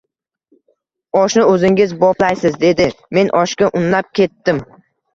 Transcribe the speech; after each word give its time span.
oshni 1.19 1.43
o’zingiz 1.51 1.95
boplaysiz,– 2.01 2.59
dedi. 2.67 2.91
Men 3.21 3.33
oshga 3.45 3.73
unnab 3.85 4.15
ketdim. 4.23 4.69